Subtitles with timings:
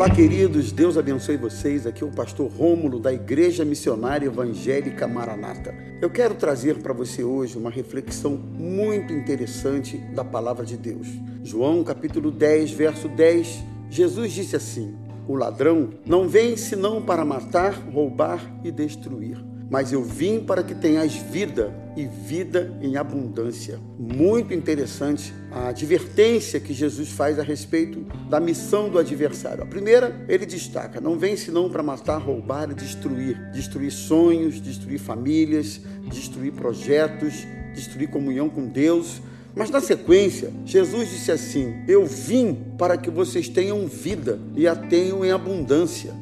[0.00, 1.86] Olá, queridos, Deus abençoe vocês.
[1.86, 5.74] Aqui é o pastor Rômulo da Igreja Missionária Evangélica Maranata.
[6.00, 11.06] Eu quero trazer para você hoje uma reflexão muito interessante da palavra de Deus.
[11.44, 14.96] João capítulo 10, verso 10, Jesus disse assim:
[15.28, 20.74] O ladrão não vem senão para matar, roubar e destruir mas eu vim para que
[20.74, 23.78] tenhas vida e vida em abundância.
[23.96, 29.62] Muito interessante a advertência que Jesus faz a respeito da missão do adversário.
[29.62, 33.50] A primeira, ele destaca: não vem senão para matar, roubar e destruir.
[33.52, 35.80] Destruir sonhos, destruir famílias,
[36.10, 39.22] destruir projetos, destruir comunhão com Deus.
[39.54, 44.74] Mas na sequência, Jesus disse assim: Eu vim para que vocês tenham vida e a
[44.74, 46.12] tenham em abundância.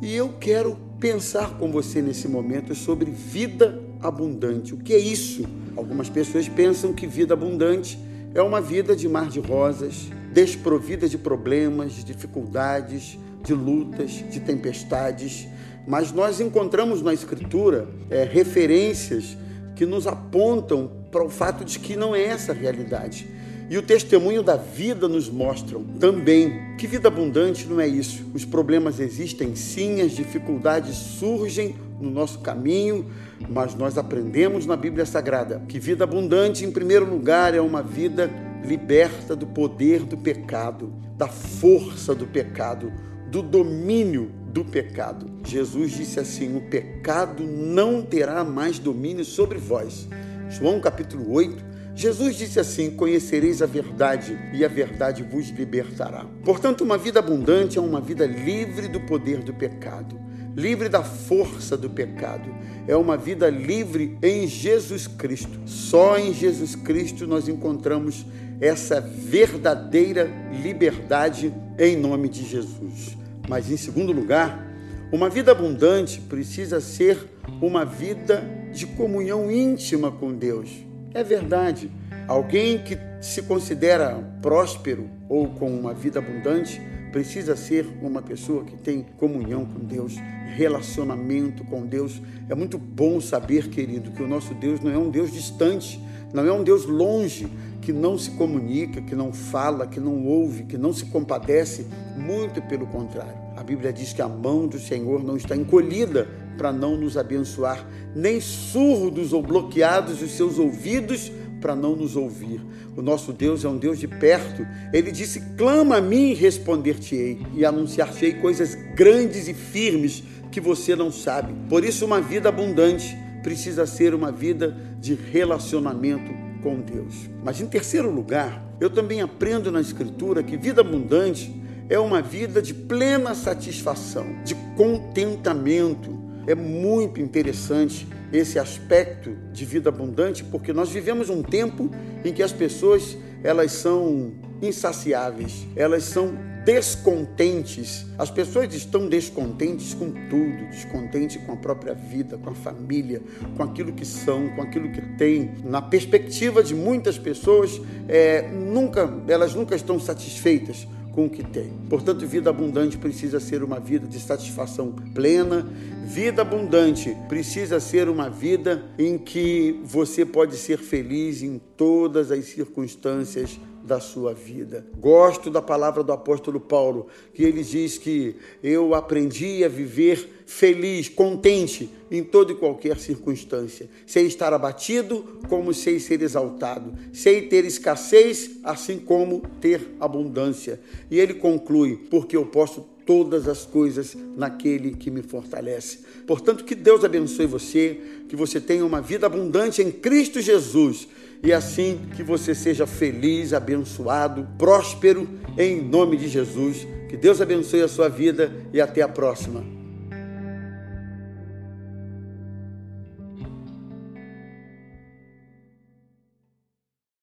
[0.00, 4.74] E eu quero pensar com você nesse momento sobre vida abundante.
[4.74, 5.44] O que é isso?
[5.76, 7.98] Algumas pessoas pensam que vida abundante
[8.34, 14.40] é uma vida de mar de rosas, desprovida de problemas, de dificuldades, de lutas, de
[14.40, 15.46] tempestades.
[15.86, 19.36] Mas nós encontramos na Escritura é, referências
[19.76, 23.28] que nos apontam para o fato de que não é essa a realidade.
[23.70, 28.24] E o testemunho da vida nos mostram também que vida abundante não é isso.
[28.34, 33.06] Os problemas existem sim, as dificuldades surgem no nosso caminho,
[33.48, 38.30] mas nós aprendemos na Bíblia Sagrada que vida abundante, em primeiro lugar, é uma vida
[38.64, 42.92] liberta do poder do pecado, da força do pecado,
[43.30, 45.26] do domínio do pecado.
[45.44, 50.08] Jesus disse assim: o pecado não terá mais domínio sobre vós.
[50.50, 56.26] João capítulo 8, Jesus disse assim: Conhecereis a verdade, e a verdade vos libertará.
[56.44, 60.18] Portanto, uma vida abundante é uma vida livre do poder do pecado,
[60.56, 62.52] livre da força do pecado.
[62.88, 65.60] É uma vida livre em Jesus Cristo.
[65.64, 68.26] Só em Jesus Cristo nós encontramos
[68.60, 70.30] essa verdadeira
[70.62, 73.16] liberdade em nome de Jesus.
[73.48, 74.66] Mas, em segundo lugar,
[75.12, 77.18] uma vida abundante precisa ser
[77.60, 78.42] uma vida
[78.72, 80.70] de comunhão íntima com Deus.
[81.14, 81.90] É verdade.
[82.26, 86.82] Alguém que se considera próspero ou com uma vida abundante
[87.12, 90.16] precisa ser uma pessoa que tem comunhão com Deus,
[90.56, 92.20] relacionamento com Deus.
[92.48, 96.00] É muito bom saber, querido, que o nosso Deus não é um Deus distante,
[96.32, 97.46] não é um Deus longe,
[97.80, 101.86] que não se comunica, que não fala, que não ouve, que não se compadece,
[102.16, 103.44] muito pelo contrário.
[103.56, 106.26] A Bíblia diz que a mão do Senhor não está encolhida
[106.56, 112.60] para não nos abençoar, nem surdos ou bloqueados os seus ouvidos para não nos ouvir.
[112.94, 114.66] O nosso Deus é um Deus de perto.
[114.92, 120.22] Ele disse: Clama a mim e responder-te-ei, e anunciar-te-ei coisas grandes e firmes
[120.52, 121.54] que você não sabe.
[121.68, 126.30] Por isso, uma vida abundante precisa ser uma vida de relacionamento
[126.62, 127.28] com Deus.
[127.42, 131.54] Mas, em terceiro lugar, eu também aprendo na Escritura que vida abundante
[131.88, 139.88] é uma vida de plena satisfação, de contentamento é muito interessante esse aspecto de vida
[139.88, 141.90] abundante, porque nós vivemos um tempo
[142.24, 144.32] em que as pessoas elas são
[144.62, 146.34] insaciáveis, elas são
[146.64, 148.06] descontentes.
[148.18, 153.20] As pessoas estão descontentes com tudo, descontentes com a própria vida, com a família,
[153.54, 155.52] com aquilo que são, com aquilo que têm.
[155.62, 161.70] Na perspectiva de muitas pessoas, é, nunca, elas nunca estão satisfeitas com o que tem.
[161.88, 165.64] Portanto, vida abundante precisa ser uma vida de satisfação plena.
[166.04, 172.44] Vida abundante precisa ser uma vida em que você pode ser feliz em todas as
[172.46, 174.86] circunstâncias da sua vida.
[174.98, 181.08] Gosto da palavra do apóstolo Paulo, que ele diz que eu aprendi a viver feliz,
[181.08, 183.88] contente em toda e qualquer circunstância.
[184.06, 186.94] Sei estar abatido, como sei ser exaltado.
[187.12, 190.80] Sei ter escassez, assim como ter abundância.
[191.10, 195.98] E ele conclui: porque eu posso todas as coisas naquele que me fortalece.
[196.26, 198.00] Portanto, que Deus abençoe você,
[198.30, 201.06] que você tenha uma vida abundante em Cristo Jesus
[201.44, 206.86] e assim que você seja feliz, abençoado, próspero, em nome de Jesus.
[207.06, 209.73] Que Deus abençoe a sua vida e até a próxima.